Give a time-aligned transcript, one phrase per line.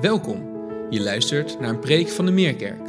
[0.00, 0.42] Welkom.
[0.90, 2.86] Je luistert naar een preek van de Meerkerk.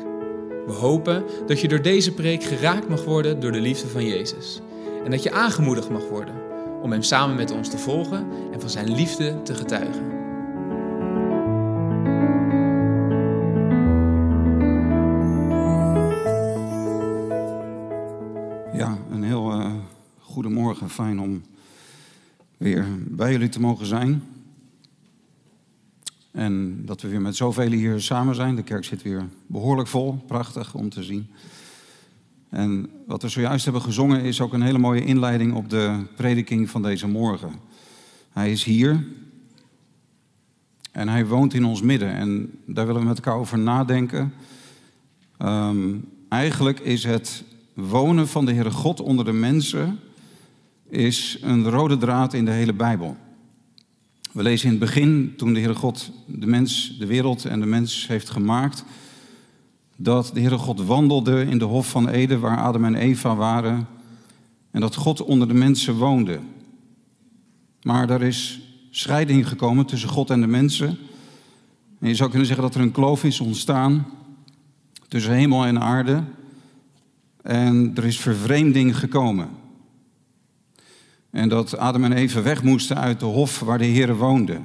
[0.66, 4.62] We hopen dat je door deze preek geraakt mag worden door de liefde van Jezus.
[5.04, 6.36] En dat je aangemoedigd mag worden
[6.82, 10.04] om Hem samen met ons te volgen en van Zijn liefde te getuigen.
[18.74, 19.72] Ja, een heel uh,
[20.20, 20.90] goedemorgen.
[20.90, 21.42] Fijn om
[22.58, 24.33] weer bij jullie te mogen zijn.
[26.34, 28.56] En dat we weer met zoveel hier samen zijn.
[28.56, 30.24] De kerk zit weer behoorlijk vol.
[30.28, 31.28] Prachtig om te zien.
[32.50, 36.70] En wat we zojuist hebben gezongen is ook een hele mooie inleiding op de prediking
[36.70, 37.52] van deze morgen.
[38.32, 39.06] Hij is hier.
[40.92, 42.14] En hij woont in ons midden.
[42.14, 44.34] En daar willen we met elkaar over nadenken.
[45.40, 50.00] Um, eigenlijk is het wonen van de Heere God onder de mensen
[50.90, 53.18] is een rode draad in de hele Bijbel.
[54.34, 57.66] We lezen in het begin, toen de Heere God de mens, de wereld en de
[57.66, 58.84] mens heeft gemaakt,
[59.96, 63.88] dat de Heere God wandelde in de hof van Eden waar Adam en Eva waren
[64.72, 66.40] en dat God onder de mensen woonde.
[67.82, 70.98] Maar er is scheiding gekomen tussen God en de mensen.
[72.00, 74.06] En je zou kunnen zeggen dat er een kloof is ontstaan
[75.08, 76.24] tussen hemel en aarde.
[77.42, 79.50] En er is vervreemding gekomen.
[81.34, 84.62] En dat Adam en Eva weg moesten uit de hof waar de Heer woonde.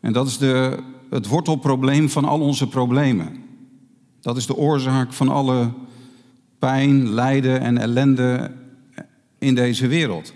[0.00, 0.78] En dat is de,
[1.10, 3.44] het wortelprobleem van al onze problemen.
[4.20, 5.72] Dat is de oorzaak van alle
[6.58, 8.54] pijn, lijden en ellende
[9.38, 10.32] in deze wereld.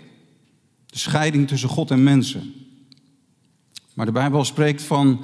[0.85, 2.53] De scheiding tussen God en mensen.
[3.93, 5.21] Maar de Bijbel spreekt van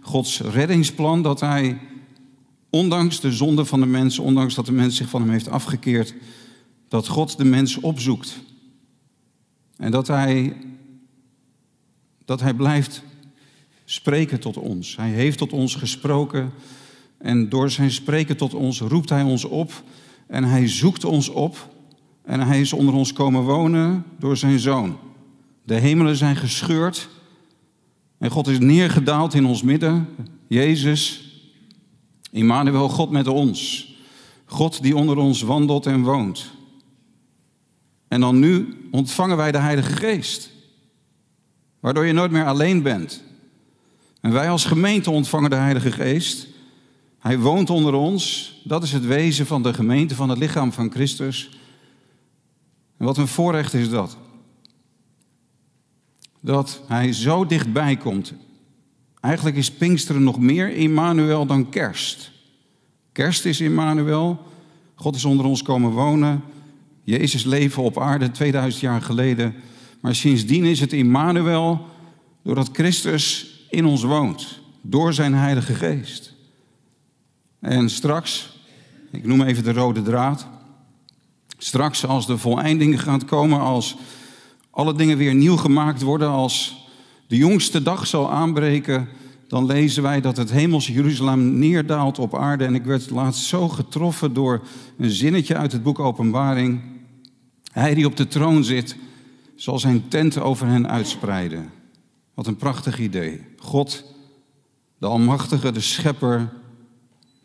[0.00, 1.78] Gods reddingsplan dat Hij,
[2.70, 6.14] ondanks de zonde van de mens, ondanks dat de mens zich van Hem heeft afgekeerd,
[6.88, 8.46] dat God de mens opzoekt
[9.78, 10.56] en dat hij,
[12.24, 13.02] dat hij blijft
[13.84, 14.96] spreken tot ons.
[14.96, 16.52] Hij heeft tot ons gesproken.
[17.18, 19.82] En door zijn spreken tot ons roept hij ons op.
[20.26, 21.74] En hij zoekt ons op.
[22.24, 24.98] En hij is onder ons komen wonen door zijn zoon.
[25.64, 27.08] De hemelen zijn gescheurd.
[28.18, 30.08] En God is neergedaald in ons midden.
[30.48, 31.32] Jezus,
[32.30, 33.92] Immanuel, God met ons.
[34.44, 36.57] God die onder ons wandelt en woont.
[38.08, 40.50] En dan nu ontvangen wij de Heilige Geest.
[41.80, 43.22] Waardoor je nooit meer alleen bent.
[44.20, 46.46] En wij als gemeente ontvangen de Heilige Geest.
[47.18, 48.52] Hij woont onder ons.
[48.64, 51.58] Dat is het wezen van de gemeente, van het lichaam van Christus.
[52.96, 54.16] En wat een voorrecht is dat.
[56.40, 58.32] Dat hij zo dichtbij komt.
[59.20, 62.30] Eigenlijk is Pinksteren nog meer Immanuel dan kerst.
[63.12, 64.46] Kerst is Immanuel.
[64.94, 66.42] God is onder ons komen wonen.
[67.08, 69.54] Jezus leven op aarde 2000 jaar geleden.
[70.00, 71.86] Maar sindsdien is het Immanuel,
[72.42, 76.34] doordat Christus in ons woont, door zijn Heilige Geest.
[77.60, 78.58] En straks,
[79.10, 80.46] ik noem even de rode draad,
[81.58, 83.96] straks als de voleinding gaat komen, als
[84.70, 86.86] alle dingen weer nieuw gemaakt worden, als
[87.26, 89.08] de jongste dag zal aanbreken,
[89.46, 92.64] dan lezen wij dat het hemelse Jeruzalem neerdaalt op aarde.
[92.64, 94.62] En ik werd laatst zo getroffen door
[94.98, 96.96] een zinnetje uit het boek Openbaring.
[97.72, 98.96] Hij die op de troon zit,
[99.56, 101.70] zal zijn tent over hen uitspreiden.
[102.34, 103.40] Wat een prachtig idee.
[103.58, 104.04] God,
[104.98, 106.52] de Almachtige, de Schepper,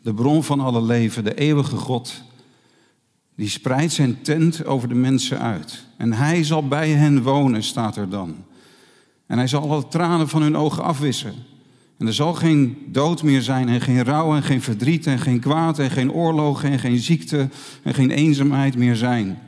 [0.02, 2.22] de bron van alle leven, de eeuwige God,
[3.36, 5.84] die spreidt zijn tent over de mensen uit.
[5.96, 8.44] En hij zal bij hen wonen, staat er dan.
[9.26, 11.34] En hij zal alle tranen van hun ogen afwissen.
[11.98, 15.40] En er zal geen dood meer zijn en geen rouw en geen verdriet en geen
[15.40, 17.48] kwaad en geen oorlogen en geen ziekte
[17.82, 19.38] en geen eenzaamheid meer zijn.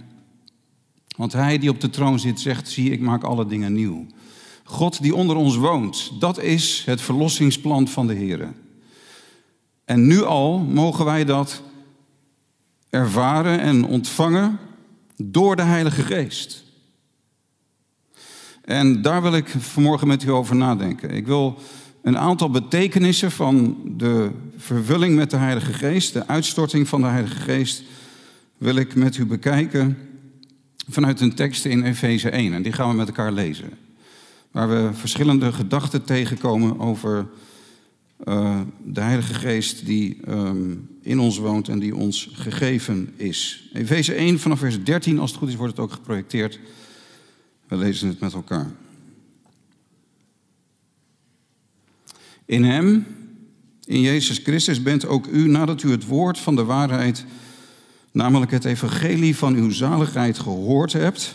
[1.16, 4.06] Want hij die op de troon zit zegt, zie ik maak alle dingen nieuw.
[4.65, 8.53] God die onder ons woont, dat is het verlossingsplan van de Heer.
[9.84, 11.62] En nu al mogen wij dat
[12.91, 14.59] ervaren en ontvangen
[15.16, 16.65] door de Heilige Geest.
[18.65, 21.10] En daar wil ik vanmorgen met u over nadenken.
[21.10, 21.59] Ik wil
[22.03, 27.41] een aantal betekenissen van de vervulling met de Heilige Geest, de uitstorting van de Heilige
[27.41, 27.83] Geest,
[28.59, 29.98] wil ik met u bekijken
[30.88, 32.53] vanuit een tekst in Efeze 1.
[32.53, 33.71] En die gaan we met elkaar lezen.
[34.50, 37.27] Waar we verschillende gedachten tegenkomen over
[38.24, 43.68] uh, de Heilige Geest die um, in ons woont en die ons gegeven is.
[43.72, 46.59] Efeze 1 vanaf vers 13, als het goed is, wordt het ook geprojecteerd.
[47.68, 48.71] We lezen het met elkaar.
[52.44, 53.06] In Hem,
[53.84, 57.24] in Jezus Christus, bent ook u, nadat u het woord van de waarheid
[58.16, 61.34] namelijk het evangelie van uw zaligheid gehoord hebt.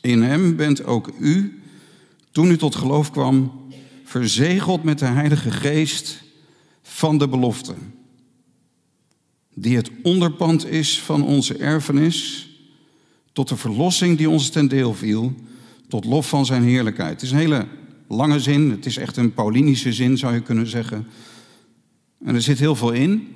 [0.00, 1.62] In hem bent ook u,
[2.30, 3.52] toen u tot geloof kwam,
[4.04, 6.22] verzegeld met de Heilige Geest
[6.82, 7.74] van de belofte,
[9.54, 12.48] die het onderpand is van onze erfenis,
[13.32, 15.34] tot de verlossing die ons ten deel viel,
[15.88, 17.12] tot lof van zijn heerlijkheid.
[17.12, 17.66] Het is een hele
[18.08, 21.06] lange zin, het is echt een Paulinische zin zou je kunnen zeggen.
[22.24, 23.32] En er zit heel veel in.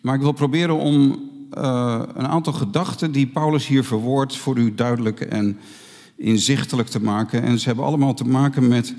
[0.00, 4.74] Maar ik wil proberen om uh, een aantal gedachten die Paulus hier verwoordt voor u
[4.74, 5.58] duidelijk en
[6.16, 7.42] inzichtelijk te maken.
[7.42, 8.94] En ze hebben allemaal te maken met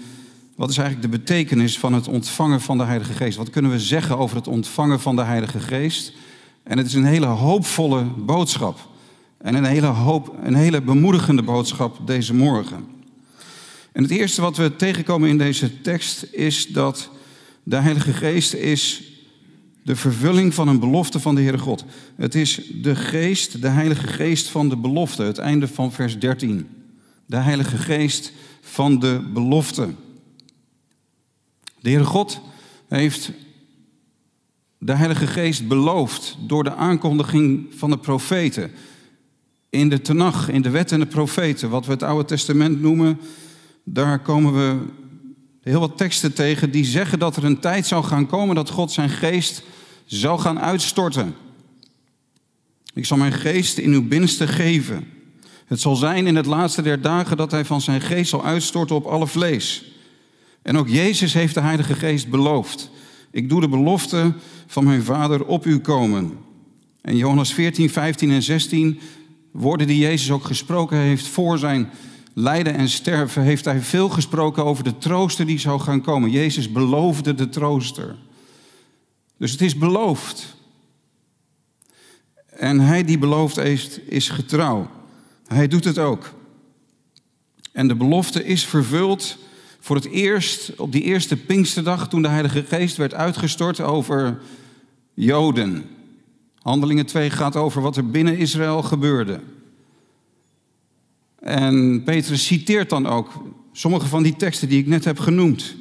[0.56, 3.38] wat is eigenlijk de betekenis van het ontvangen van de Heilige Geest.
[3.38, 6.13] Wat kunnen we zeggen over het ontvangen van de Heilige Geest?
[6.63, 8.89] En het is een hele hoopvolle boodschap.
[9.38, 12.86] En een hele, hoop, een hele bemoedigende boodschap deze morgen.
[13.92, 17.09] En het eerste wat we tegenkomen in deze tekst is dat
[17.63, 19.11] de Heilige Geest is
[19.83, 21.86] de vervulling van een belofte van de Heere God.
[22.16, 26.68] Het is de geest, de Heilige Geest van de belofte, het einde van vers 13.
[27.25, 29.89] De Heilige Geest van de belofte.
[31.80, 32.42] De Heere God
[32.88, 33.31] heeft
[34.78, 38.72] de Heilige Geest beloofd door de aankondiging van de profeten.
[39.69, 43.19] In de Tenach, in de wet en de profeten, wat we het Oude Testament noemen,
[43.84, 44.77] daar komen we
[45.62, 48.92] heel wat teksten tegen die zeggen dat er een tijd zou gaan komen dat God
[48.92, 49.63] zijn geest
[50.06, 51.36] zou gaan uitstorten.
[52.94, 55.08] Ik zal mijn geest in uw binnenste geven.
[55.66, 58.96] Het zal zijn in het laatste der dagen dat hij van zijn geest zal uitstorten
[58.96, 59.92] op alle vlees.
[60.62, 62.90] En ook Jezus heeft de Heilige Geest beloofd.
[63.31, 64.34] Ik doe de belofte
[64.68, 66.38] van mijn Vader op u komen.
[67.02, 69.00] En Johannes 14, 15 en 16,
[69.52, 71.90] woorden die Jezus ook gesproken heeft voor zijn
[72.33, 76.30] lijden en sterven, heeft hij veel gesproken over de trooster die zou gaan komen.
[76.30, 78.16] Jezus beloofde de trooster.
[79.38, 80.56] Dus het is beloofd.
[82.50, 84.89] En hij die beloofd heeft, is getrouw.
[85.48, 86.33] Hij doet het ook.
[87.72, 89.38] En de belofte is vervuld
[89.80, 94.42] voor het eerst op die eerste Pinksterdag toen de Heilige Geest werd uitgestort over
[95.13, 95.89] Joden.
[96.62, 99.39] Handelingen 2 gaat over wat er binnen Israël gebeurde.
[101.42, 105.76] En Petrus citeert dan ook sommige van die teksten die ik net heb genoemd.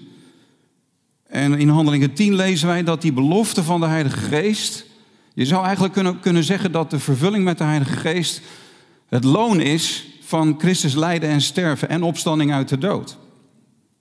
[1.27, 4.87] En in Handelingen 10 lezen wij dat die belofte van de Heilige Geest.
[5.35, 8.41] Je zou eigenlijk kunnen, kunnen zeggen dat de vervulling met de Heilige Geest
[9.09, 13.19] het loon is van Christus lijden en sterven en opstanding uit de dood.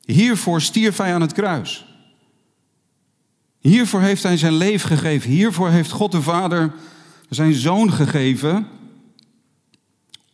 [0.06, 1.86] Hiervoor stierf hij aan het kruis.
[3.60, 5.30] Hiervoor heeft hij zijn leven gegeven.
[5.30, 6.74] Hiervoor heeft God de Vader
[7.30, 8.68] zijn zoon gegeven.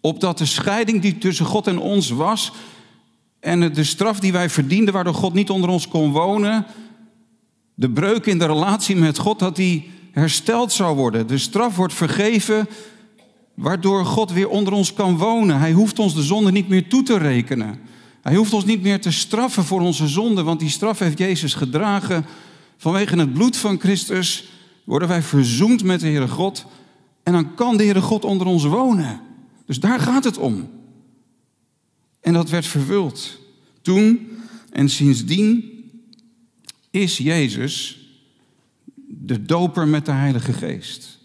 [0.05, 2.51] Opdat de scheiding die tussen God en ons was.
[3.39, 6.65] En de straf die wij verdienden, waardoor God niet onder ons kon wonen.
[7.75, 11.27] De breuk in de relatie met God, dat die hersteld zou worden.
[11.27, 12.67] De straf wordt vergeven,
[13.53, 15.59] waardoor God weer onder ons kan wonen.
[15.59, 17.79] Hij hoeft ons de zonde niet meer toe te rekenen.
[18.21, 21.53] Hij hoeft ons niet meer te straffen voor onze zonde, want die straf heeft Jezus
[21.53, 22.25] gedragen.
[22.77, 24.51] Vanwege het bloed van Christus
[24.83, 26.65] worden wij verzoend met de Heere God.
[27.23, 29.24] En dan kan de Heere God onder ons wonen.
[29.65, 30.69] Dus daar gaat het om.
[32.21, 33.39] En dat werd vervuld.
[33.81, 34.29] Toen
[34.71, 35.63] en sindsdien
[36.91, 37.99] is Jezus
[39.07, 41.19] de doper met de Heilige Geest.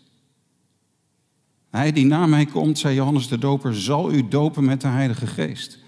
[1.71, 5.27] Hij die na mij komt, zei Johannes de Doper, zal u dopen met de Heilige
[5.27, 5.79] Geest.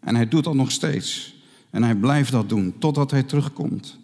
[0.00, 1.34] En hij doet dat nog steeds.
[1.70, 3.98] En hij blijft dat doen totdat hij terugkomt.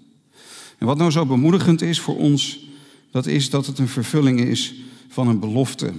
[0.78, 2.66] En wat nou zo bemoedigend is voor ons,
[3.10, 4.74] dat is dat het een vervulling is
[5.08, 5.92] van een belofte.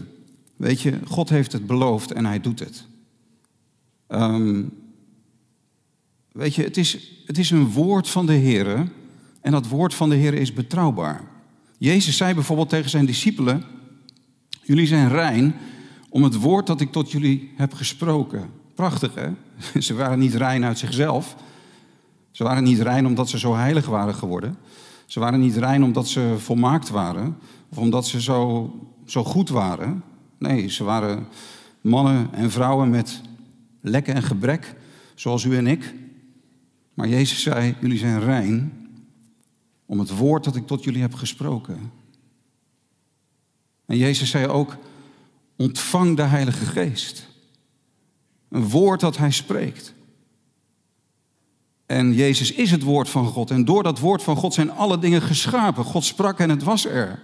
[0.57, 2.85] Weet je, God heeft het beloofd en hij doet het.
[4.07, 4.63] Ehm,
[6.31, 8.91] weet je, het is, het is een woord van de Heer
[9.41, 11.21] en dat woord van de Heer is betrouwbaar.
[11.77, 13.63] Jezus zei bijvoorbeeld tegen zijn discipelen,
[14.63, 15.55] jullie zijn rein
[16.09, 18.49] om het woord dat ik tot jullie heb gesproken.
[18.75, 19.29] Prachtig hè?
[19.81, 21.35] Ze waren niet rein uit zichzelf.
[22.31, 24.57] Ze waren niet rein omdat ze zo heilig waren geworden.
[25.05, 27.37] Ze waren niet rein omdat ze volmaakt waren.
[27.69, 28.71] Of omdat ze zo,
[29.05, 30.03] zo goed waren.
[30.37, 31.27] Nee, ze waren
[31.81, 33.21] mannen en vrouwen met
[33.81, 34.75] lekken en gebrek.
[35.15, 35.93] Zoals u en ik.
[36.93, 38.87] Maar Jezus zei, jullie zijn rein
[39.85, 41.91] om het woord dat ik tot jullie heb gesproken.
[43.85, 44.77] En Jezus zei ook,
[45.55, 47.27] ontvang de Heilige Geest.
[48.49, 49.93] Een woord dat hij spreekt.
[51.85, 53.51] En Jezus is het woord van God.
[53.51, 55.83] En door dat woord van God zijn alle dingen geschapen.
[55.83, 57.19] God sprak en het was er.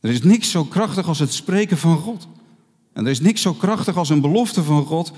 [0.00, 2.28] Er is niks zo krachtig als het spreken van God.
[2.92, 5.12] En er is niks zo krachtig als een belofte van God.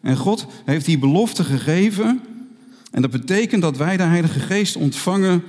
[0.00, 2.20] En God heeft die belofte gegeven.
[2.90, 5.42] En dat betekent dat wij de Heilige Geest ontvangen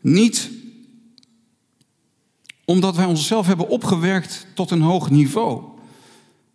[0.00, 0.50] niet
[2.64, 5.62] omdat wij onszelf hebben opgewerkt tot een hoog niveau.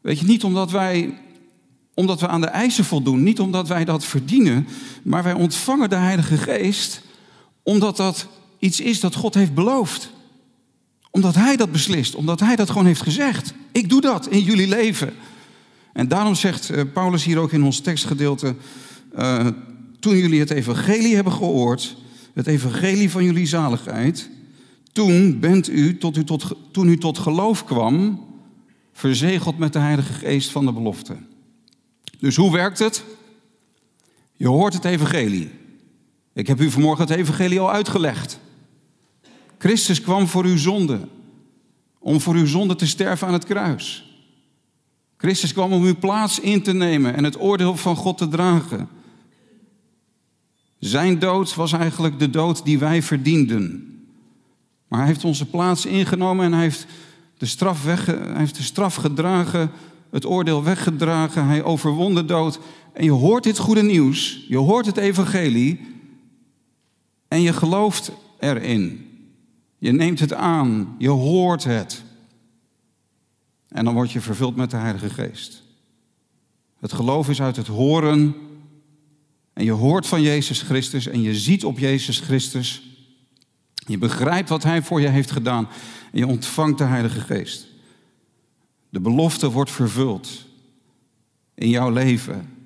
[0.02, 1.18] Weet je, niet omdat wij
[1.94, 4.68] omdat we aan de eisen voldoen, niet omdat wij dat verdienen,
[5.04, 7.02] maar wij ontvangen de Heilige Geest
[7.64, 8.28] omdat dat
[8.60, 10.12] iets is dat God heeft beloofd.
[11.18, 13.54] Omdat Hij dat beslist, omdat Hij dat gewoon heeft gezegd.
[13.72, 15.14] Ik doe dat in jullie leven.
[15.94, 18.56] En daarom zegt eh, Paulus hier ook in ons tekstgedeelte,
[19.18, 19.48] uh,
[20.00, 21.96] toen jullie het evangelie hebben gehoord,
[22.34, 24.30] het evangelie van jullie zaligheid,
[24.92, 28.26] toen bent u, tot u tot, toen u tot geloof kwam,
[28.94, 31.16] verzegeld met de Heilige Geest van de belofte.
[32.20, 33.04] Dus hoe werkt het?
[34.34, 35.50] Je hoort het evangelie.
[36.34, 38.40] Ik heb u vanmorgen het evangelie al uitgelegd.
[39.58, 41.00] Christus kwam voor uw zonde,
[42.00, 44.08] om voor uw zonde te sterven aan het kruis.
[45.18, 48.90] Christus kwam om uw plaats in te nemen en het oordeel van God te dragen.
[50.80, 53.92] Zijn dood was eigenlijk de dood die wij verdienden.
[54.88, 56.86] Maar hij heeft onze plaats ingenomen en hij heeft
[57.38, 59.72] de straf, weg, hij heeft de straf gedragen,
[60.12, 61.46] het oordeel weggedragen.
[61.46, 62.60] Hij overwon de dood.
[62.94, 65.80] En je hoort dit goede nieuws, je hoort het evangelie
[67.28, 69.07] en je gelooft erin.
[69.78, 72.04] Je neemt het aan, je hoort het.
[73.68, 75.64] En dan word je vervuld met de Heilige Geest.
[76.80, 78.36] Het geloof is uit het horen.
[79.54, 82.82] En je hoort van Jezus Christus en je ziet op Jezus Christus.
[83.74, 85.68] Je begrijpt wat Hij voor je heeft gedaan
[86.12, 87.68] en je ontvangt de Heilige Geest.
[88.90, 90.46] De belofte wordt vervuld
[91.54, 92.57] in jouw leven.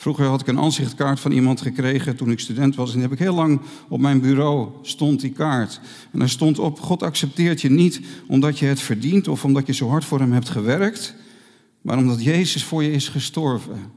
[0.00, 2.88] Vroeger had ik een aanzichtkaart van iemand gekregen toen ik student was.
[2.88, 5.80] En die heb ik heel lang op mijn bureau stond die kaart.
[6.12, 9.72] En daar stond op, God accepteert je niet omdat je het verdient of omdat je
[9.72, 11.14] zo hard voor hem hebt gewerkt.
[11.80, 13.92] Maar omdat Jezus voor je is gestorven.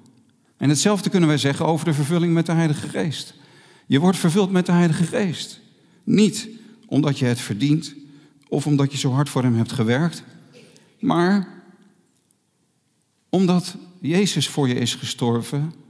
[0.58, 3.34] En hetzelfde kunnen wij zeggen over de vervulling met de Heilige Geest.
[3.86, 5.60] Je wordt vervuld met de Heilige Geest.
[6.04, 6.50] Niet
[6.86, 7.96] omdat je het verdient
[8.48, 10.24] of omdat je zo hard voor hem hebt gewerkt.
[11.00, 11.48] Maar
[13.30, 15.82] omdat Jezus voor je is gestorven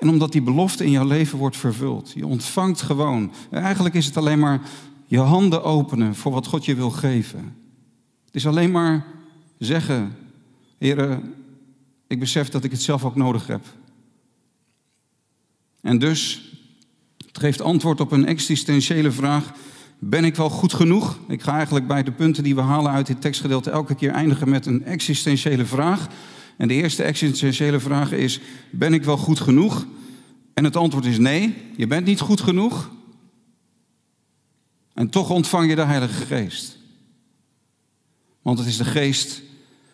[0.00, 2.12] en omdat die belofte in jouw leven wordt vervuld.
[2.14, 3.32] Je ontvangt gewoon.
[3.50, 4.60] Eigenlijk is het alleen maar
[5.06, 7.56] je handen openen voor wat God je wil geven.
[8.24, 9.06] Het is alleen maar
[9.58, 10.16] zeggen,
[10.78, 11.20] Heer,
[12.06, 13.64] ik besef dat ik het zelf ook nodig heb.
[15.80, 16.50] En dus,
[17.26, 19.52] het geeft antwoord op een existentiële vraag.
[19.98, 21.18] Ben ik wel goed genoeg?
[21.28, 24.48] Ik ga eigenlijk bij de punten die we halen uit dit tekstgedeelte elke keer eindigen
[24.48, 26.08] met een existentiële vraag.
[26.60, 28.40] En de eerste existentiële vraag is:
[28.70, 29.86] Ben ik wel goed genoeg?
[30.54, 32.90] En het antwoord is nee, je bent niet goed genoeg.
[34.94, 36.78] En toch ontvang je de Heilige Geest.
[38.42, 39.42] Want het is de geest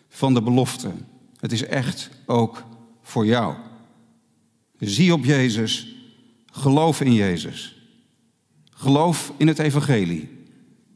[0.09, 0.91] van de belofte.
[1.39, 2.63] Het is echt ook
[3.01, 3.55] voor jou.
[4.79, 5.95] Zie op Jezus,
[6.51, 7.75] geloof in Jezus.
[8.69, 10.29] Geloof in het Evangelie.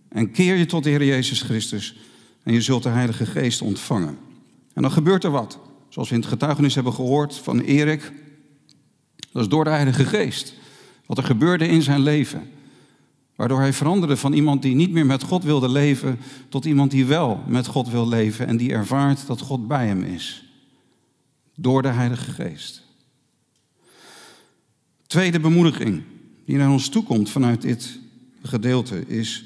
[0.09, 1.95] En keer je tot de Heer Jezus Christus
[2.43, 4.29] en je zult de Heilige Geest ontvangen.
[4.73, 5.59] En dan gebeurt er wat.
[5.89, 8.11] Zoals we in het getuigenis hebben gehoord van Erik.
[9.31, 10.53] Dat is door de Heilige Geest.
[11.05, 12.49] Wat er gebeurde in zijn leven.
[13.35, 17.05] Waardoor hij veranderde van iemand die niet meer met God wilde leven, tot iemand die
[17.05, 20.45] wel met God wil leven en die ervaart dat God bij hem is.
[21.55, 22.83] Door de Heilige Geest.
[25.07, 26.03] Tweede bemoediging
[26.45, 27.99] die naar ons toekomt vanuit dit
[28.41, 29.45] gedeelte is,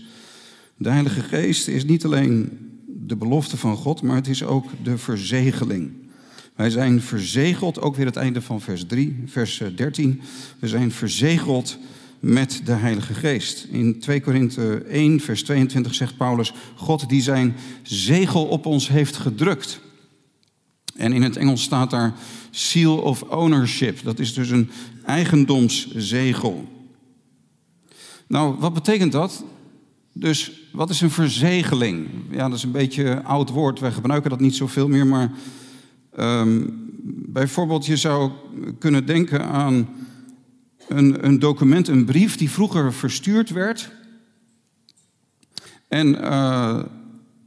[0.77, 2.59] de Heilige Geest is niet alleen
[3.07, 5.91] de belofte van God, maar het is ook de verzegeling.
[6.55, 10.21] Wij zijn verzegeld, ook weer het einde van vers 3, vers 13.
[10.59, 11.77] We zijn verzegeld
[12.19, 13.67] met de Heilige Geest.
[13.71, 19.15] In 2 Korinthe 1, vers 22 zegt Paulus: God die zijn zegel op ons heeft
[19.15, 19.79] gedrukt.
[20.95, 22.13] En in het Engels staat daar
[22.51, 24.03] seal of ownership.
[24.03, 24.69] Dat is dus een
[25.05, 26.67] eigendomszegel.
[28.27, 29.43] Nou, wat betekent dat?
[30.17, 32.07] Dus wat is een verzegeling?
[32.29, 33.79] Ja, dat is een beetje een oud woord.
[33.79, 35.31] Wij gebruiken dat niet zoveel meer, maar
[36.19, 36.89] um,
[37.25, 38.31] bijvoorbeeld je zou
[38.79, 39.89] kunnen denken aan
[40.87, 43.91] een, een, document, een brief die vroeger verstuurd werd.
[45.87, 46.83] En uh,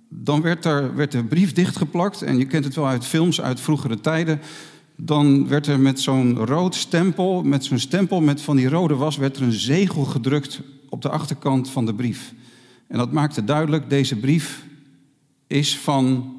[0.08, 2.22] dan werd, daar, werd de brief dichtgeplakt.
[2.22, 4.40] En je kent het wel uit films uit vroegere tijden.
[4.96, 9.16] Dan werd er met zo'n rood stempel, met zo'n stempel met van die rode was,
[9.16, 12.34] werd er een zegel gedrukt op de achterkant van de brief.
[12.88, 14.64] En dat maakte duidelijk, deze brief
[15.47, 16.35] is van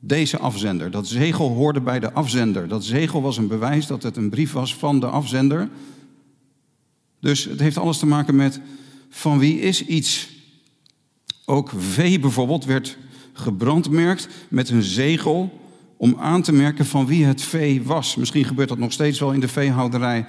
[0.00, 0.90] deze afzender.
[0.90, 2.68] Dat zegel hoorde bij de afzender.
[2.68, 5.68] Dat zegel was een bewijs dat het een brief was van de afzender.
[7.20, 8.60] Dus het heeft alles te maken met
[9.08, 10.28] van wie is iets.
[11.44, 12.98] Ook vee bijvoorbeeld werd
[13.32, 15.60] gebrandmerkt met een zegel
[15.96, 18.16] om aan te merken van wie het vee was.
[18.16, 20.26] Misschien gebeurt dat nog steeds wel in de veehouderij.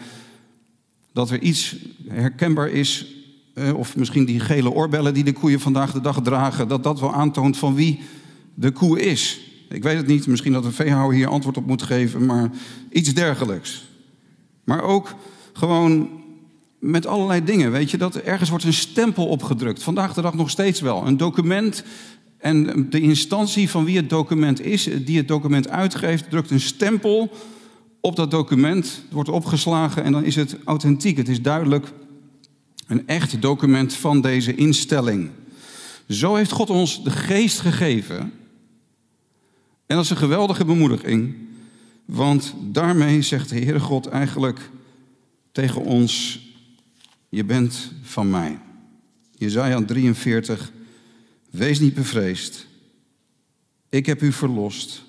[1.13, 1.75] Dat er iets
[2.07, 3.16] herkenbaar is,
[3.57, 6.99] eh, of misschien die gele oorbellen die de koeien vandaag de dag dragen, dat dat
[6.99, 7.99] wel aantoont van wie
[8.53, 9.39] de koe is.
[9.69, 12.51] Ik weet het niet, misschien dat een veehouwer hier antwoord op moet geven, maar
[12.89, 13.87] iets dergelijks.
[14.63, 15.15] Maar ook
[15.53, 16.09] gewoon
[16.79, 17.71] met allerlei dingen.
[17.71, 19.83] Weet je, dat ergens wordt een stempel opgedrukt.
[19.83, 21.07] Vandaag de dag nog steeds wel.
[21.07, 21.83] Een document
[22.37, 27.31] en de instantie van wie het document is, die het document uitgeeft, drukt een stempel
[28.01, 28.85] op dat document.
[28.85, 31.17] Het wordt opgeslagen en dan is het authentiek.
[31.17, 31.91] Het is duidelijk
[32.87, 35.29] een echt document van deze instelling.
[36.09, 38.19] Zo heeft God ons de geest gegeven.
[39.85, 41.35] En dat is een geweldige bemoediging.
[42.05, 44.69] Want daarmee zegt de Heere God eigenlijk
[45.51, 46.41] tegen ons:
[47.29, 48.59] Je bent van mij.
[49.35, 50.71] Jezaja 43.
[51.49, 52.67] Wees niet bevreesd.
[53.89, 55.03] Ik heb u verlost.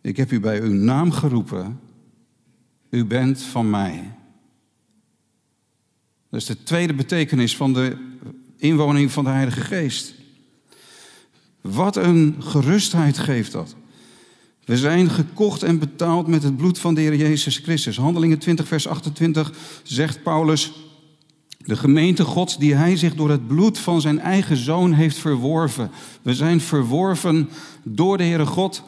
[0.00, 1.80] Ik heb u bij uw naam geroepen.
[2.90, 4.14] U bent van mij.
[6.34, 7.96] Dat is de tweede betekenis van de
[8.56, 10.14] inwoning van de Heilige Geest.
[11.60, 13.74] Wat een gerustheid geeft dat.
[14.64, 17.96] We zijn gekocht en betaald met het bloed van de Heer Jezus Christus.
[17.96, 20.72] Handelingen 20, vers 28 zegt Paulus:
[21.58, 25.90] De gemeente Gods die hij zich door het bloed van zijn eigen zoon heeft verworven.
[26.22, 27.48] We zijn verworven
[27.82, 28.82] door de Heere God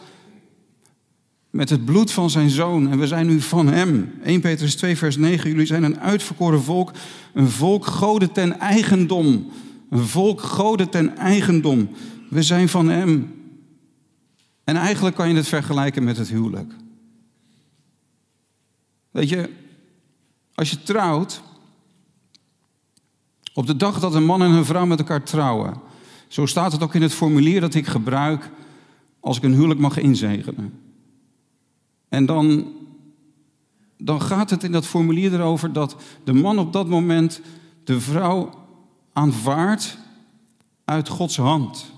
[1.57, 4.13] met het bloed van zijn zoon en we zijn nu van hem.
[4.23, 5.51] 1 Petrus 2, vers 9.
[5.51, 6.93] Jullie zijn een uitverkoren volk,
[7.33, 9.51] een volk goden ten eigendom.
[9.91, 11.89] Een volk goden ten eigendom.
[12.31, 13.35] We zijn van hem.
[14.65, 16.73] En eigenlijk kan je het vergelijken met het huwelijk.
[19.11, 19.51] Weet je,
[20.55, 21.43] als je trouwt,
[23.55, 25.75] op de dag dat een man en een vrouw met elkaar trouwen,
[26.29, 28.51] zo staat het ook in het formulier dat ik gebruik
[29.21, 30.86] als ik een huwelijk mag inzegenen.
[32.09, 32.73] En dan,
[33.97, 37.41] dan gaat het in dat formulier erover dat de man op dat moment
[37.85, 38.51] de vrouw
[39.13, 39.99] aanvaardt
[40.85, 41.93] uit Gods hand.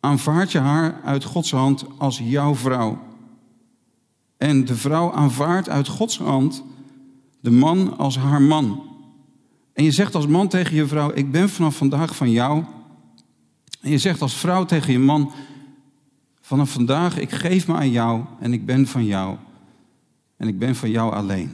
[0.00, 2.98] Aanvaard je haar uit Gods hand als jouw vrouw.
[4.36, 6.64] En de vrouw aanvaardt uit Gods hand
[7.40, 8.82] de man als haar man.
[9.72, 12.64] En je zegt als man tegen je vrouw: Ik ben vanaf vandaag van jou.
[13.80, 15.32] En je zegt als vrouw tegen je man:
[16.48, 19.36] Vanaf vandaag, ik geef me aan jou en ik ben van jou.
[20.36, 21.52] En ik ben van jou alleen.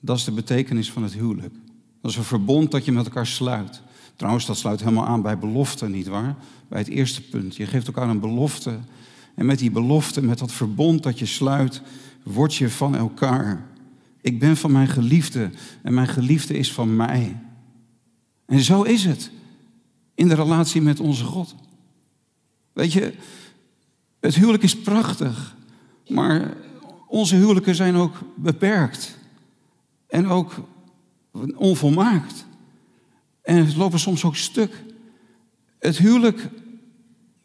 [0.00, 1.54] Dat is de betekenis van het huwelijk.
[2.00, 3.82] Dat is een verbond dat je met elkaar sluit.
[4.16, 6.36] Trouwens, dat sluit helemaal aan bij belofte, nietwaar?
[6.68, 7.56] Bij het eerste punt.
[7.56, 8.78] Je geeft elkaar een belofte.
[9.34, 11.82] En met die belofte, met dat verbond dat je sluit,
[12.22, 13.66] word je van elkaar.
[14.20, 15.50] Ik ben van mijn geliefde
[15.82, 17.40] en mijn geliefde is van mij.
[18.46, 19.30] En zo is het
[20.14, 21.54] in de relatie met onze God.
[22.72, 23.14] Weet je,
[24.24, 25.56] het huwelijk is prachtig,
[26.08, 26.56] maar
[27.06, 29.18] onze huwelijken zijn ook beperkt
[30.06, 30.52] en ook
[31.56, 32.46] onvolmaakt.
[33.42, 34.82] En het lopen soms ook stuk.
[35.78, 36.48] Het huwelijk,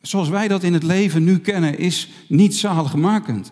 [0.02, 3.52] zoals wij dat in het leven nu kennen, is niet zaligmakend.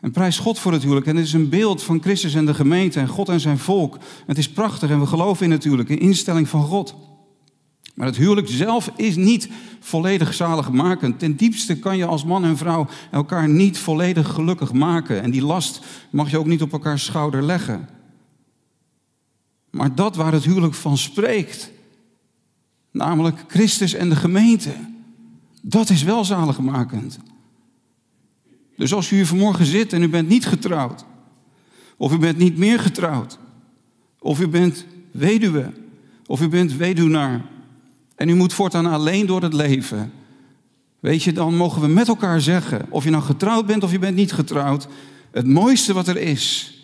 [0.00, 1.06] En prijs God voor het huwelijk.
[1.06, 3.98] En het is een beeld van Christus en de gemeente en God en zijn volk.
[4.26, 6.94] Het is prachtig en we geloven in het huwelijk, een instelling van God.
[7.94, 9.48] Maar het huwelijk zelf is niet
[9.80, 11.18] volledig zaligmakend.
[11.18, 15.22] Ten diepste kan je als man en vrouw elkaar niet volledig gelukkig maken.
[15.22, 17.88] En die last mag je ook niet op elkaars schouder leggen.
[19.70, 21.70] Maar dat waar het huwelijk van spreekt,
[22.90, 24.74] namelijk Christus en de gemeente,
[25.62, 27.18] dat is wel zaligmakend.
[28.76, 31.04] Dus als u hier vanmorgen zit en u bent niet getrouwd,
[31.96, 33.38] of u bent niet meer getrouwd,
[34.18, 35.72] of u bent weduwe,
[36.26, 37.44] of u bent weduwnaar,
[38.22, 40.12] en u moet voortaan alleen door het leven.
[41.00, 43.98] Weet je, dan mogen we met elkaar zeggen, of je nou getrouwd bent of je
[43.98, 44.88] bent niet getrouwd,
[45.30, 46.74] het mooiste wat er is,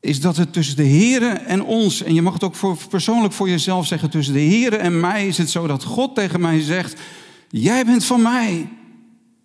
[0.00, 3.32] is dat het tussen de Here en ons, en je mag het ook voor, persoonlijk
[3.32, 6.60] voor jezelf zeggen, tussen de Here en mij is het zo dat God tegen mij
[6.60, 7.00] zegt,
[7.48, 8.68] jij bent van mij.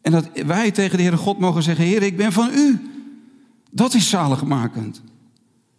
[0.02, 2.90] En dat wij tegen de Heere God mogen zeggen, Heer, ik ben van u.
[3.72, 5.02] Dat is zaligmakend.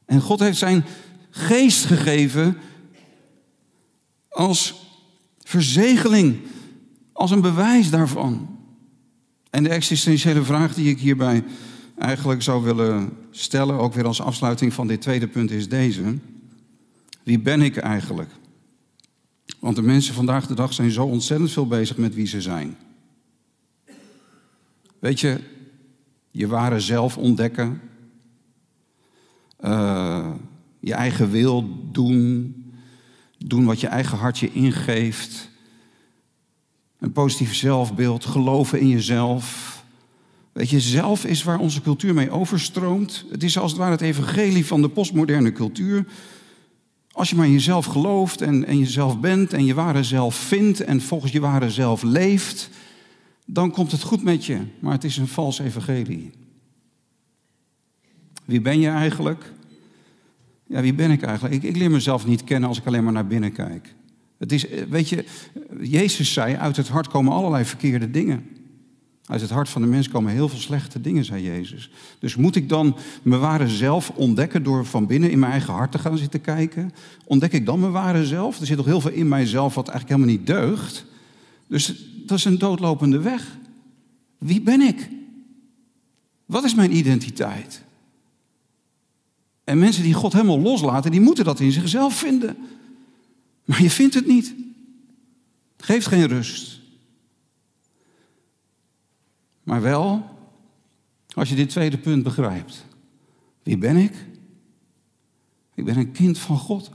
[0.05, 0.85] En God heeft zijn
[1.31, 2.57] geest gegeven
[4.37, 4.75] als
[5.39, 6.37] verzegeling,
[7.13, 8.59] als een bewijs daarvan.
[9.51, 11.45] En de existentiële vraag die ik hierbij
[11.99, 16.19] eigenlijk zou willen stellen, ook weer als afsluiting van dit tweede punt, is deze.
[17.23, 18.31] Wie ben ik eigenlijk?
[19.59, 22.77] Want de mensen vandaag de dag zijn zo ontzettend veel bezig met wie ze zijn.
[24.99, 25.41] Weet je,
[26.31, 27.81] je ware zelf ontdekken,
[29.61, 30.31] uh,
[30.81, 32.55] je eigen wil doen,
[33.39, 35.51] doen wat je eigen hartje ingeeft.
[36.99, 39.75] Een positief zelfbeeld, geloven in jezelf.
[40.53, 43.25] Weet je, zelf is waar onze cultuur mee overstroomt.
[43.31, 46.07] Het is als het ware het evangelie van de postmoderne cultuur.
[47.13, 50.81] Als je maar in jezelf gelooft en, en jezelf bent en je ware zelf vindt
[50.81, 52.71] en volgens je ware zelf leeft,
[53.47, 56.31] dan komt het goed met je, maar het is een vals evangelie.
[58.45, 59.53] Wie ben je eigenlijk?
[60.67, 61.55] Ja, wie ben ik eigenlijk?
[61.55, 63.95] Ik, ik leer mezelf niet kennen als ik alleen maar naar binnen kijk.
[64.39, 65.25] Het is, eh, weet je,
[65.81, 68.47] Jezus zei, uit het hart komen allerlei verkeerde dingen.
[69.27, 71.91] Uit het hart van de mens komen heel veel slechte dingen, zei Jezus.
[72.19, 75.93] Dus moet ik dan mijn ware zelf ontdekken door van binnen in mijn eigen hart
[75.93, 76.93] te gaan zitten kijken?
[77.25, 78.61] Ontdek ik dan mijn ware zelf?
[78.61, 81.05] Er zit toch heel veel in mijzelf wat eigenlijk helemaal niet deugt.
[81.67, 83.57] Dus dat is een doodlopende weg.
[84.39, 85.09] Wie ben ik?
[86.45, 87.83] Wat is mijn identiteit?
[89.67, 92.57] En mensen die God helemaal loslaten, die moeten dat in zichzelf vinden.
[93.65, 94.55] Maar je vindt het niet.
[95.77, 96.81] Geeft geen rust.
[99.63, 100.37] Maar wel
[101.35, 102.85] als je dit tweede punt begrijpt.
[103.63, 104.15] Wie ben ik?
[105.75, 106.91] Ik ben een kind van God.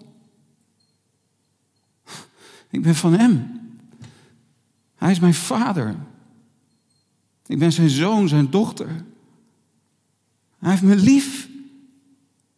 [2.69, 3.61] Ik ben van Hem.
[4.95, 5.95] Hij is mijn vader.
[7.45, 9.05] Ik ben zijn zoon, zijn dochter.
[10.59, 11.49] Hij heeft me lief.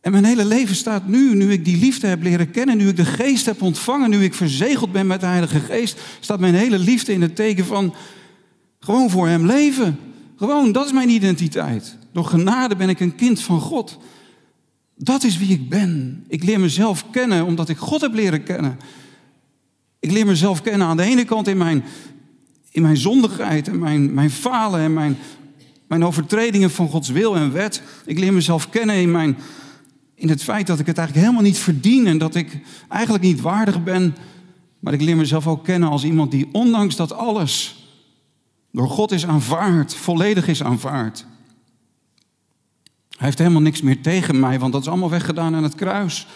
[0.04, 2.96] En mijn hele leven staat nu, nu ik die liefde heb leren kennen, nu ik
[2.96, 6.80] de geest heb ontvangen, nu ik verzegeld ben met de Heilige Geest, staat mijn hele
[6.80, 7.94] liefde in het teken van
[8.80, 10.00] gewoon voor Hem leven.
[10.38, 11.98] Gewoon, dat is mijn identiteit.
[12.12, 13.98] Door genade ben ik een kind van God.
[14.96, 16.24] Dat is wie ik ben.
[16.28, 18.80] Ik leer mezelf kennen omdat ik God heb leren kennen.
[20.00, 21.84] Ik leer mezelf kennen aan de ene kant in mijn,
[22.72, 25.18] in mijn zondigheid en mijn, mijn falen en mijn,
[25.88, 27.82] mijn overtredingen van Gods wil en wet.
[28.06, 29.38] Ik leer mezelf kennen in, mijn,
[30.23, 32.59] in het feit dat ik het eigenlijk helemaal niet verdien en dat ik
[32.89, 34.15] eigenlijk niet waardig ben.
[34.79, 37.86] Maar ik leer mezelf ook kennen als iemand die ondanks dat alles
[38.71, 41.25] door God is aanvaard, volledig is aanvaard.
[43.09, 46.27] Hij heeft helemaal niks meer tegen mij, want dat is allemaal weggedaan aan het kruis.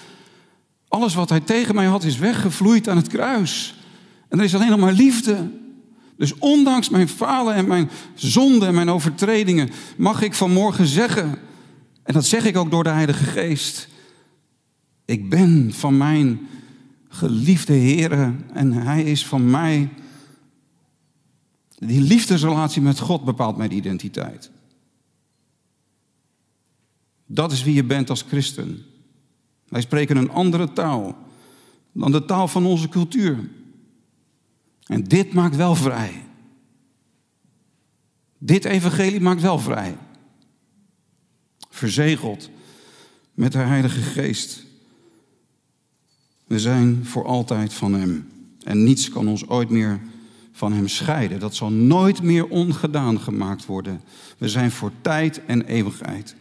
[0.88, 3.76] Alles wat hij tegen mij had is weggevloeid aan het kruis.
[4.30, 5.50] En er is alleen nog maar liefde.
[6.18, 11.40] Dus ondanks mijn falen en mijn zonden en mijn overtredingen mag ik vanmorgen zeggen,
[12.08, 13.88] en dat zeg ik ook door de Heilige Geest,
[15.06, 16.48] ik ben van mijn
[17.08, 19.90] geliefde Heer en Hij is van mij
[21.78, 24.52] die liefdesrelatie met God bepaalt mijn identiteit.
[27.26, 28.86] Dat is wie je bent als christen.
[29.68, 31.18] Wij spreken een andere taal
[31.92, 33.50] dan de taal van onze cultuur.
[34.86, 36.26] En dit maakt wel vrij.
[38.38, 39.98] Dit evangelie maakt wel vrij.
[41.78, 42.50] Verzegeld
[43.34, 44.64] met de Heilige Geest.
[46.48, 48.32] We zijn voor altijd van Hem.
[48.64, 50.00] En niets kan ons ooit meer
[50.52, 51.40] van hem scheiden.
[51.40, 54.02] Dat zal nooit meer ongedaan gemaakt worden.
[54.38, 56.36] We zijn voor tijd en eeuwigheid.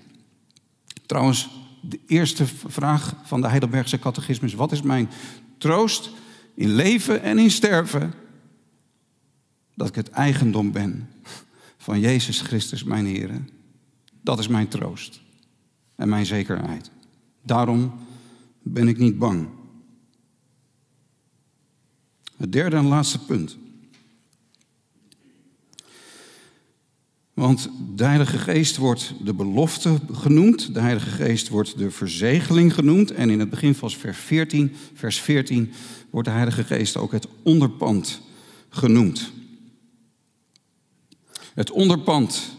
[1.07, 1.49] Trouwens,
[1.81, 5.11] de eerste vraag van de Heidelbergse catechismus: wat is mijn
[5.59, 6.11] troost
[6.55, 8.13] in leven en in sterven?
[9.75, 11.09] Dat ik het eigendom ben
[11.77, 13.45] van Jezus Christus, mijn Heer.
[14.23, 15.25] Dat is mijn troost
[15.97, 16.91] en mijn zekerheid.
[17.43, 17.93] Daarom
[18.63, 19.49] ben ik niet bang.
[22.37, 23.57] Het derde en laatste punt.
[27.35, 33.11] Want de Heilige Geest wordt de belofte genoemd, de Heilige Geest wordt de verzegeling genoemd
[33.11, 35.73] en in het begin van vers 14, vers 14
[36.11, 38.21] wordt de Heilige Geest ook het onderpand
[38.69, 39.33] genoemd.
[41.55, 42.57] Het onderpand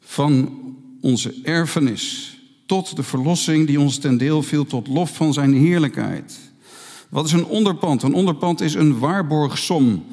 [0.00, 0.60] van
[1.00, 2.38] onze erfenis
[2.72, 6.38] tot de verlossing die ons ten deel viel tot lof van zijn heerlijkheid.
[7.08, 8.02] Wat is een onderpand?
[8.02, 10.04] Een onderpand is een waarborgsom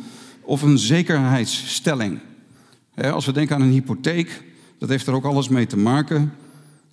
[0.41, 2.19] of een zekerheidsstelling.
[2.95, 4.43] Als we denken aan een hypotheek,
[4.77, 6.33] dat heeft er ook alles mee te maken.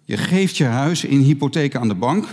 [0.04, 2.26] Je geeft je huis in hypotheek aan de bank.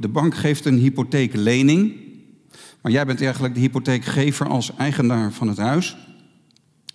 [0.00, 1.92] De bank geeft een hypotheeklening.
[2.80, 5.96] Maar jij bent eigenlijk de hypotheekgever als eigenaar van het huis.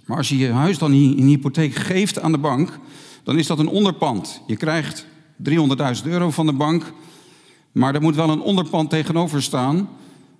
[0.06, 2.80] Maar als je je huis dan in hypotheek geeft aan de bank,
[3.24, 4.42] dan is dat een onderpand.
[4.48, 5.08] Je krijgt
[5.43, 6.93] 300.000 euro van de bank,
[7.71, 9.89] maar er moet wel een onderpand tegenover staan.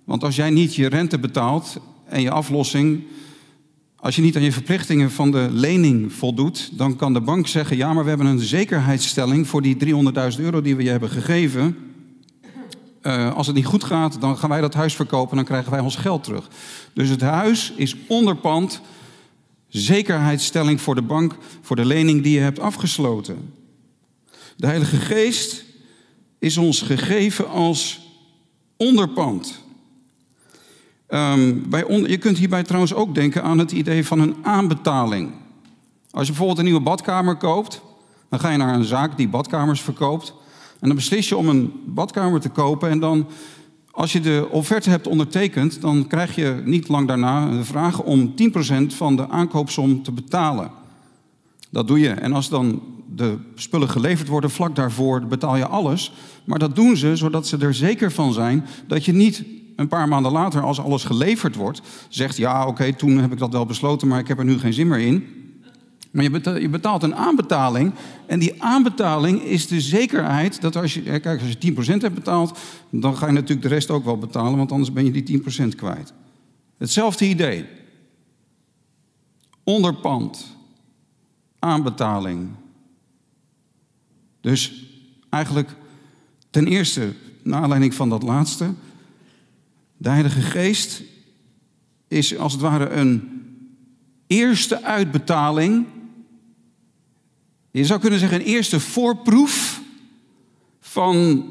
[0.04, 3.02] Want als jij niet je rente betaalt en je aflossing,
[3.96, 7.76] als je niet aan je verplichtingen van de lening voldoet, dan kan de bank zeggen:
[7.76, 9.76] ja, maar we hebben een zekerheidsstelling voor die
[10.36, 11.76] 300.000 euro die we je hebben gegeven.
[13.02, 15.70] Uh, als het niet goed gaat, dan gaan wij dat huis verkopen en dan krijgen
[15.70, 16.48] wij ons geld terug.
[16.92, 18.80] Dus het huis is onderpand,
[19.68, 23.59] zekerheidsstelling voor de bank, voor de lening die je hebt afgesloten.
[24.60, 25.64] De Heilige Geest
[26.38, 28.00] is ons gegeven als
[28.76, 29.62] onderpand.
[31.08, 31.66] Um,
[32.06, 35.32] je kunt hierbij trouwens ook denken aan het idee van een aanbetaling.
[36.10, 37.80] Als je bijvoorbeeld een nieuwe badkamer koopt,
[38.28, 40.34] dan ga je naar een zaak die badkamers verkoopt.
[40.80, 43.26] En dan beslis je om een badkamer te kopen en dan
[43.90, 48.34] Als je de offerte hebt ondertekend, dan krijg je niet lang daarna een vraag om
[48.34, 50.79] 10% van de aankoopsom te betalen.
[51.70, 52.08] Dat doe je.
[52.08, 52.82] En als dan
[53.14, 56.12] de spullen geleverd worden, vlak daarvoor betaal je alles.
[56.44, 59.44] Maar dat doen ze zodat ze er zeker van zijn dat je niet
[59.76, 63.52] een paar maanden later, als alles geleverd wordt, zegt: Ja, oké, toen heb ik dat
[63.52, 65.40] wel besloten, maar ik heb er nu geen zin meer in.
[66.10, 66.24] Maar
[66.60, 67.92] je betaalt een aanbetaling.
[68.26, 72.58] En die aanbetaling is de zekerheid dat als je, kijk, als je 10% hebt betaald,
[72.90, 75.68] dan ga je natuurlijk de rest ook wel betalen, want anders ben je die 10%
[75.76, 76.12] kwijt.
[76.78, 77.64] Hetzelfde idee.
[79.64, 80.56] Onderpand,
[81.60, 82.48] aanbetaling.
[84.40, 84.84] Dus
[85.30, 85.70] eigenlijk
[86.50, 88.74] ten eerste, naar aanleiding van dat laatste,
[89.96, 91.02] de Heilige Geest
[92.08, 93.42] is als het ware een
[94.26, 95.86] eerste uitbetaling.
[97.70, 99.80] Je zou kunnen zeggen een eerste voorproef
[100.80, 101.44] van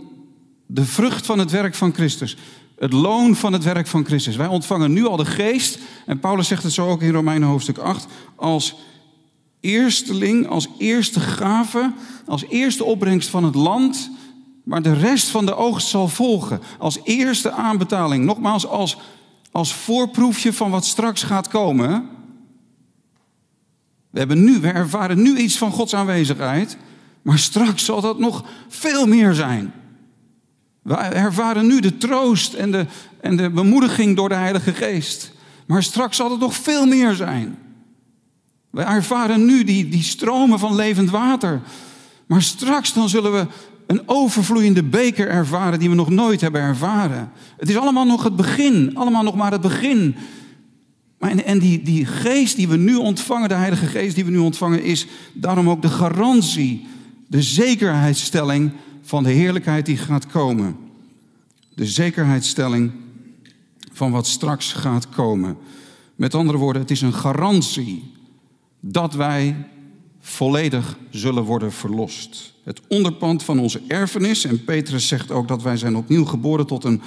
[0.66, 2.38] de vrucht van het werk van Christus.
[2.80, 4.36] Het loon van het werk van Christus.
[4.36, 7.78] Wij ontvangen nu al de geest, en Paulus zegt het zo ook in Romeinen hoofdstuk
[7.78, 8.76] 8, als
[9.60, 11.94] eersteling, als eerste gave,
[12.26, 14.10] als eerste opbrengst van het land
[14.70, 16.62] maar de rest van de oogst zal volgen.
[16.78, 18.26] Als eerste aanbetaling.
[18.26, 18.98] Nogmaals, als,
[19.52, 22.10] als voorproefje van wat straks gaat komen.
[24.10, 26.78] We, hebben nu, we ervaren nu iets van Gods aanwezigheid.
[27.22, 29.74] Maar straks zal dat nog veel meer zijn.
[30.82, 32.86] We ervaren nu de troost en de,
[33.22, 35.32] en de bemoediging door de Heilige Geest.
[35.68, 37.58] Maar straks zal het nog veel meer zijn.
[38.70, 41.62] We ervaren nu die, die stromen van levend water.
[42.26, 43.48] Maar straks dan zullen we
[43.88, 47.32] een overvloeiende beker ervaren die we nog nooit hebben ervaren.
[47.58, 50.16] Het is allemaal nog het begin, allemaal nog maar het begin.
[51.20, 54.32] Maar en, en die, die geest die we nu ontvangen, de Heilige Geest die we
[54.32, 56.88] nu ontvangen, is daarom ook de garantie,
[57.28, 60.76] de zekerheidsstelling van de heerlijkheid die gaat komen.
[61.76, 62.92] De zekerheidsstelling
[63.92, 65.58] van wat straks gaat komen.
[66.16, 68.12] Met andere woorden, het is een garantie
[68.80, 69.56] dat wij
[70.20, 72.54] volledig zullen worden verlost.
[72.64, 74.46] Het onderpand van onze erfenis.
[74.46, 77.02] En Petrus zegt ook dat wij zijn opnieuw geboren tot een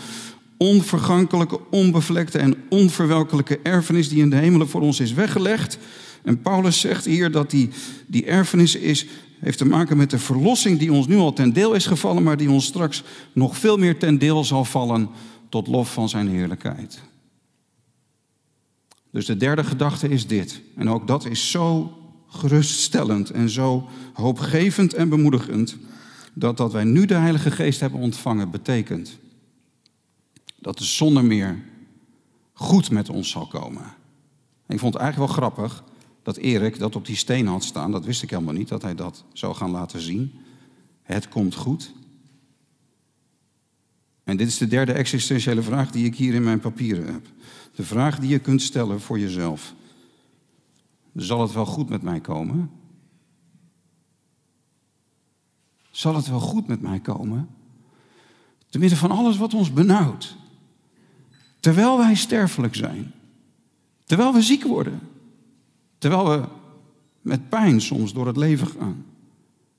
[0.56, 5.78] onvergankelijke, onbevlekte en onverwelkelijke erfenis die in de hemelen voor ons is weggelegd.
[6.22, 7.68] En Paulus zegt hier dat die,
[8.06, 9.06] die erfenis is,
[9.40, 12.36] heeft te maken met de verlossing die ons nu al ten deel is gevallen, maar
[12.36, 15.08] die ons straks nog veel meer ten deel zal vallen
[15.48, 17.02] tot lof van zijn heerlijkheid.
[19.12, 20.60] Dus de derde gedachte is dit.
[20.76, 21.96] En ook dat is zo
[22.26, 25.76] geruststellend en zo hoopgevend en bemoedigend
[26.32, 29.18] dat dat wij nu de Heilige Geest hebben ontvangen betekent
[30.58, 31.62] dat de zonder meer
[32.52, 33.82] goed met ons zal komen.
[34.68, 35.84] ik vond het eigenlijk wel grappig
[36.22, 37.90] dat Erik dat op die steen had staan.
[37.90, 40.32] Dat wist ik helemaal niet, dat hij dat zou gaan laten zien.
[41.02, 41.92] Het komt goed.
[44.24, 47.26] En dit is de derde existentiële vraag die ik hier in mijn papieren heb.
[47.74, 49.74] De vraag die je kunt stellen voor jezelf
[51.14, 52.70] zal het wel goed met mij komen?
[55.90, 57.48] Zal het wel goed met mij komen?
[58.68, 60.36] Te midden van alles wat ons benauwt.
[61.60, 63.12] Terwijl wij sterfelijk zijn.
[64.04, 65.00] Terwijl we ziek worden.
[65.98, 66.48] Terwijl we
[67.20, 69.04] met pijn soms door het leven gaan.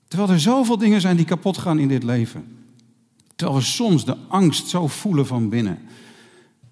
[0.08, 2.66] Terwijl er zoveel dingen zijn die kapot gaan in dit leven.
[3.36, 5.78] Terwijl we soms de angst zo voelen van binnen.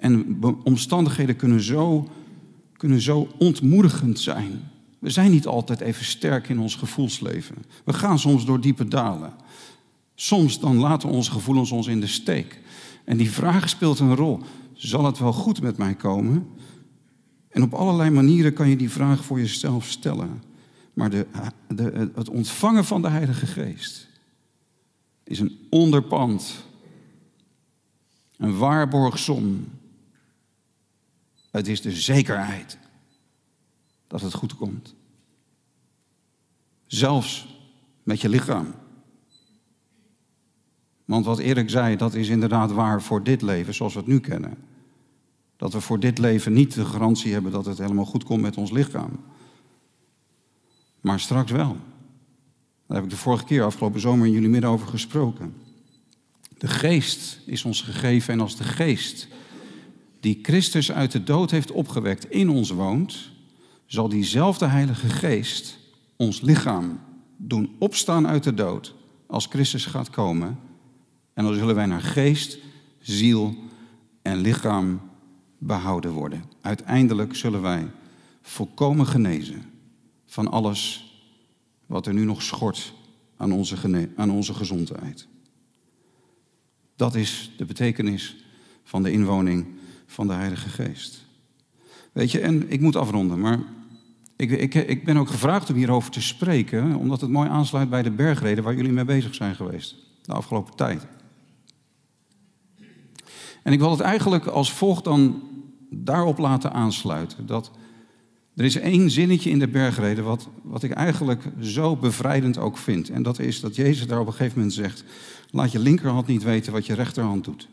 [0.02, 2.08] En omstandigheden kunnen zo
[2.76, 4.70] kunnen zo ontmoedigend zijn.
[4.98, 7.56] We zijn niet altijd even sterk in ons gevoelsleven.
[7.84, 9.32] We gaan soms door diepe dalen.
[10.14, 12.60] Soms dan laten onze gevoelens ons in de steek.
[13.04, 14.40] En die vraag speelt een rol.
[14.72, 16.46] Zal het wel goed met mij komen?
[17.48, 20.42] En op allerlei manieren kan je die vraag voor jezelf stellen.
[20.92, 21.26] Maar de,
[21.68, 24.08] de, het ontvangen van de Heilige Geest
[25.24, 26.64] is een onderpand,
[28.36, 29.64] een waarborgsom
[31.52, 32.78] het is de zekerheid
[34.06, 34.94] dat het goed komt.
[36.86, 37.60] Zelfs
[38.02, 38.74] met je lichaam.
[41.04, 44.20] Want wat Erik zei, dat is inderdaad waar voor dit leven zoals we het nu
[44.20, 44.58] kennen.
[45.56, 48.56] Dat we voor dit leven niet de garantie hebben dat het helemaal goed komt met
[48.56, 49.20] ons lichaam.
[51.00, 51.76] Maar straks wel.
[52.86, 55.54] Daar heb ik de vorige keer, afgelopen zomer, in jullie midden over gesproken.
[56.58, 59.28] De geest is ons gegeven en als de geest
[60.22, 63.30] die Christus uit de dood heeft opgewekt in ons woont,
[63.86, 65.78] zal diezelfde Heilige Geest
[66.16, 67.00] ons lichaam
[67.36, 68.94] doen opstaan uit de dood
[69.26, 70.58] als Christus gaat komen.
[71.34, 72.58] En dan zullen wij naar geest,
[72.98, 73.54] ziel
[74.22, 75.00] en lichaam
[75.58, 76.44] behouden worden.
[76.60, 77.90] Uiteindelijk zullen wij
[78.42, 79.62] volkomen genezen
[80.26, 81.10] van alles
[81.86, 82.92] wat er nu nog schort
[83.36, 85.28] aan onze, aan onze gezondheid.
[86.96, 88.36] Dat is de betekenis
[88.84, 89.66] van de inwoning
[90.12, 91.24] van de Heilige Geest.
[92.12, 93.58] Weet je, en ik moet afronden, maar
[94.36, 98.02] ik, ik, ik ben ook gevraagd om hierover te spreken, omdat het mooi aansluit bij
[98.02, 101.06] de bergreden waar jullie mee bezig zijn geweest de afgelopen tijd.
[103.62, 105.42] En ik wil het eigenlijk als volgt dan
[105.90, 107.46] daarop laten aansluiten.
[107.46, 107.70] Dat
[108.56, 113.10] er is één zinnetje in de bergreden wat, wat ik eigenlijk zo bevrijdend ook vind.
[113.10, 115.04] En dat is dat Jezus daar op een gegeven moment zegt,
[115.50, 117.68] laat je linkerhand niet weten wat je rechterhand doet.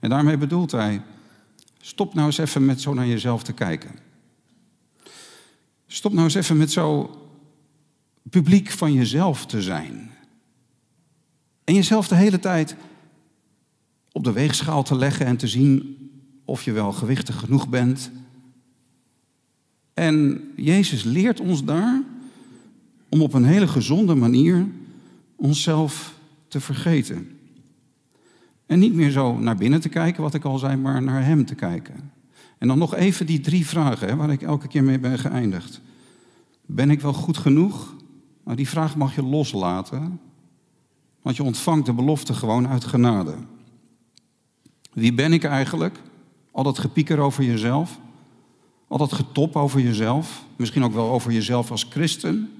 [0.00, 1.02] En daarmee bedoelt hij,
[1.84, 3.90] stop nou eens even met zo naar jezelf te kijken.
[5.86, 7.18] Stop nou eens even met zo
[8.30, 10.10] publiek van jezelf te zijn.
[11.64, 12.76] En jezelf de hele tijd
[14.12, 15.98] op de weegschaal te leggen en te zien
[16.44, 18.10] of je wel gewichtig genoeg bent.
[19.94, 22.02] En Jezus leert ons daar
[23.08, 24.66] om op een hele gezonde manier
[25.36, 26.14] onszelf
[26.48, 27.33] te vergeten.
[28.74, 31.44] En niet meer zo naar binnen te kijken, wat ik al zei, maar naar Hem
[31.44, 32.12] te kijken.
[32.58, 35.80] En dan nog even die drie vragen hè, waar ik elke keer mee ben geëindigd.
[36.66, 37.94] Ben ik wel goed genoeg?
[38.44, 40.20] Nou, die vraag mag je loslaten,
[41.22, 43.34] want je ontvangt de belofte gewoon uit genade.
[44.92, 46.00] Wie ben ik eigenlijk?
[46.50, 48.00] Al dat gepieker over jezelf.
[48.88, 50.44] Al dat getop over jezelf.
[50.56, 52.50] Misschien ook wel over jezelf als christen.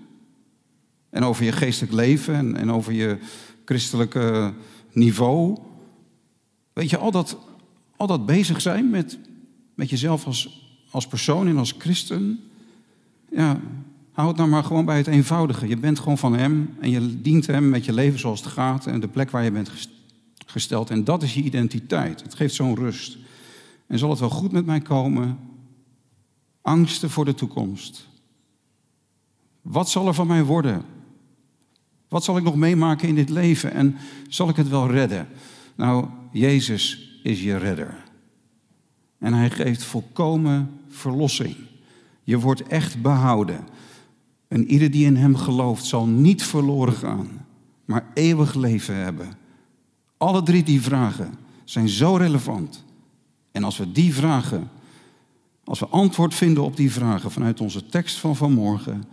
[1.11, 3.19] En over je geestelijk leven en, en over je
[3.65, 4.53] christelijke
[4.93, 5.59] niveau.
[6.75, 7.39] Weet je, al dat,
[7.97, 9.19] al dat bezig zijn met,
[9.75, 12.41] met jezelf als, als persoon en als christen.
[13.31, 13.61] Ja,
[14.13, 15.69] hou het nou maar gewoon bij het eenvoudige.
[15.69, 18.87] Je bent gewoon van Hem en je dient Hem met je leven zoals het gaat
[18.87, 19.71] en de plek waar je bent
[20.47, 20.91] gesteld.
[20.91, 22.23] En dat is je identiteit.
[22.23, 23.19] Het geeft zo'n rust.
[23.87, 25.39] En zal het wel goed met mij komen?
[26.63, 28.09] Angsten voor de toekomst.
[29.63, 30.85] Wat zal er van mij worden?
[32.09, 33.73] Wat zal ik nog meemaken in dit leven?
[33.73, 33.97] En
[34.29, 35.29] zal ik het wel redden?
[35.75, 38.05] Nou, Jezus is je redder.
[39.19, 41.57] En hij geeft volkomen verlossing.
[42.23, 43.67] Je wordt echt behouden.
[44.49, 47.47] En ieder die in hem gelooft zal niet verloren gaan,
[47.85, 49.37] maar eeuwig leven hebben.
[50.17, 51.35] Alle drie die vragen
[51.65, 52.85] zijn zo relevant.
[53.53, 54.71] En als we die vragen,
[55.65, 59.05] als we antwoord vinden op die vragen vanuit onze tekst van vanmorgen,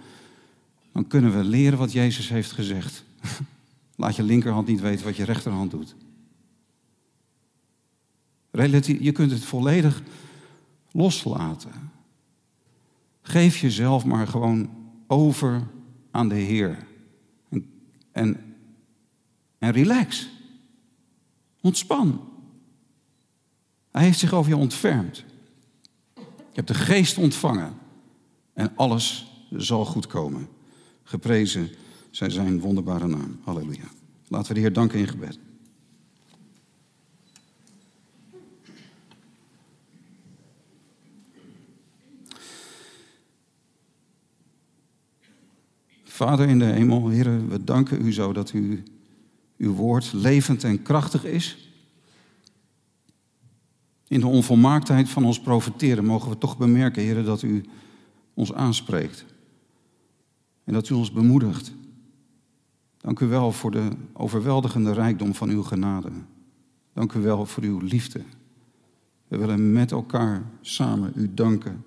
[0.94, 3.04] dan kunnen we leren wat Jezus heeft gezegd.
[3.96, 5.96] Laat je linkerhand niet weten wat je rechterhand doet.
[8.52, 10.04] Je kunt het volledig
[10.92, 11.92] loslaten.
[13.22, 14.70] Geef jezelf maar gewoon
[15.08, 15.68] over
[16.12, 16.78] aan de Heer.
[17.50, 17.72] En,
[18.12, 18.56] en,
[19.58, 20.30] en relax.
[21.62, 22.22] Ontspan.
[23.92, 25.24] Hij heeft zich over je ontfermd.
[26.16, 27.74] Je hebt de geest ontvangen.
[28.54, 30.48] En alles zal goed komen.
[31.04, 31.70] Geprezen
[32.10, 33.40] zij zijn wonderbare naam.
[33.44, 33.88] Halleluja.
[34.28, 35.40] Laten we de Heer danken in gebed.
[46.22, 48.84] Vader in de hemel, Heer, we danken u zo dat u,
[49.58, 51.74] uw woord levend en krachtig is.
[54.08, 57.64] In de onvolmaaktheid van ons profiteren mogen we toch bemerken, Heer, dat u
[58.34, 59.26] ons aanspreekt.
[60.64, 61.72] En dat u ons bemoedigt.
[62.98, 66.12] Dank u wel voor de overweldigende rijkdom van uw genade.
[66.94, 68.22] Dank u wel voor uw liefde.
[69.28, 71.86] We willen met elkaar samen u danken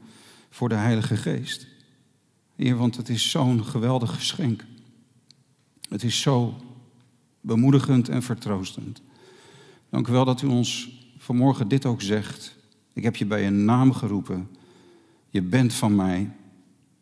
[0.51, 1.74] voor de Heilige Geest.
[2.57, 4.65] Heer, want het is zo'n geweldig geschenk.
[5.89, 6.55] Het is zo
[7.41, 9.03] bemoedigend en vertroostend.
[9.91, 12.57] Dank u wel dat u ons vanmorgen dit ook zegt.
[12.93, 14.49] Ik heb je bij een naam geroepen.
[15.31, 16.31] Je bent van mij.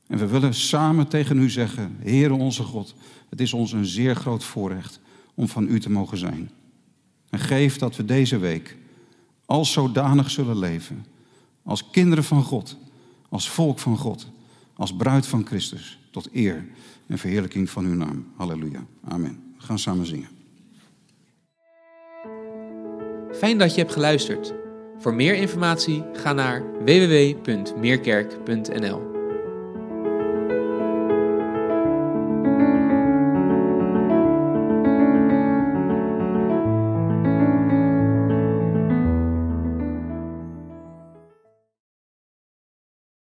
[0.07, 2.95] En we willen samen tegen u zeggen, Heere onze God,
[3.29, 5.01] het is ons een zeer groot voorrecht
[5.35, 6.51] om van u te mogen zijn.
[7.31, 8.77] En geef dat we deze week
[9.47, 11.07] als zodanig zullen leven.
[11.62, 12.77] Als kinderen van God,
[13.29, 14.27] als volk van God
[14.75, 16.65] als bruid van Christus, tot eer
[17.07, 18.33] en verheerlijking van uw naam.
[18.37, 18.85] Halleluja.
[19.05, 19.55] Amen.
[19.57, 20.29] We gaan samen zingen.
[23.33, 24.55] Fijn dat je hebt geluisterd.
[24.99, 29.12] Voor meer informatie ga naar www.meerkerk.nl